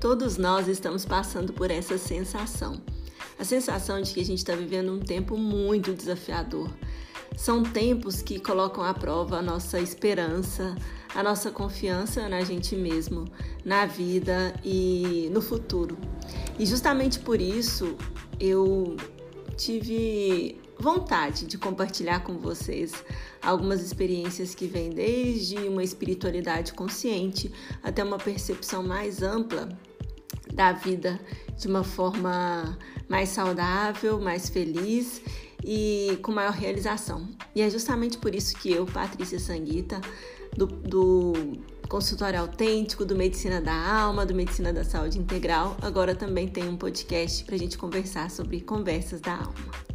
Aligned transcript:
Todos 0.00 0.36
nós 0.36 0.68
estamos 0.68 1.04
passando 1.04 1.52
por 1.52 1.72
essa 1.72 1.98
sensação. 1.98 2.80
A 3.36 3.42
sensação 3.42 4.00
de 4.00 4.14
que 4.14 4.20
a 4.20 4.24
gente 4.24 4.38
está 4.38 4.54
vivendo 4.54 4.92
um 4.92 5.00
tempo 5.00 5.36
muito 5.36 5.92
desafiador. 5.92 6.70
São 7.36 7.64
tempos 7.64 8.22
que 8.22 8.38
colocam 8.38 8.84
à 8.84 8.94
prova 8.94 9.38
a 9.38 9.42
nossa 9.42 9.80
esperança, 9.80 10.76
a 11.12 11.20
nossa 11.20 11.50
confiança 11.50 12.28
na 12.28 12.42
gente 12.42 12.76
mesmo, 12.76 13.24
na 13.64 13.86
vida 13.86 14.54
e 14.64 15.28
no 15.32 15.42
futuro. 15.42 15.98
E 16.56 16.64
justamente 16.64 17.18
por 17.18 17.40
isso 17.40 17.96
eu 18.38 18.96
tive 19.56 20.60
vontade 20.78 21.44
de 21.44 21.58
compartilhar 21.58 22.20
com 22.20 22.38
vocês 22.38 22.92
algumas 23.42 23.82
experiências 23.82 24.54
que 24.54 24.68
vêm 24.68 24.90
desde 24.90 25.56
uma 25.56 25.82
espiritualidade 25.82 26.72
consciente 26.72 27.50
até 27.82 28.04
uma 28.04 28.16
percepção 28.18 28.84
mais 28.84 29.22
ampla 29.22 29.68
da 30.54 30.72
vida 30.72 31.20
de 31.56 31.66
uma 31.66 31.84
forma 31.84 32.78
mais 33.08 33.30
saudável, 33.30 34.20
mais 34.20 34.48
feliz 34.48 35.22
e 35.64 36.18
com 36.22 36.32
maior 36.32 36.52
realização. 36.52 37.28
E 37.54 37.62
é 37.62 37.70
justamente 37.70 38.18
por 38.18 38.34
isso 38.34 38.56
que 38.56 38.70
eu, 38.70 38.86
Patrícia 38.86 39.38
Sanguita, 39.38 40.00
do, 40.56 40.66
do 40.66 41.32
consultório 41.88 42.40
autêntico, 42.40 43.04
do 43.04 43.16
Medicina 43.16 43.60
da 43.60 43.74
Alma, 43.74 44.26
do 44.26 44.34
Medicina 44.34 44.72
da 44.72 44.84
Saúde 44.84 45.18
Integral, 45.18 45.76
agora 45.80 46.14
também 46.14 46.46
tenho 46.46 46.70
um 46.70 46.76
podcast 46.76 47.44
para 47.44 47.54
a 47.54 47.58
gente 47.58 47.78
conversar 47.78 48.30
sobre 48.30 48.60
conversas 48.60 49.20
da 49.20 49.36
alma. 49.36 49.87